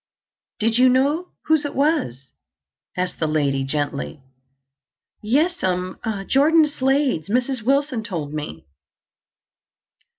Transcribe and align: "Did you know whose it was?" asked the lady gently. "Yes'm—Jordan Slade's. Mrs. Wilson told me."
"Did 0.57 0.79
you 0.79 0.89
know 0.89 1.27
whose 1.45 1.63
it 1.63 1.75
was?" 1.75 2.31
asked 2.97 3.19
the 3.19 3.27
lady 3.27 3.63
gently. 3.63 4.19
"Yes'm—Jordan 5.21 6.65
Slade's. 6.65 7.29
Mrs. 7.29 7.61
Wilson 7.61 8.03
told 8.03 8.33
me." 8.33 8.65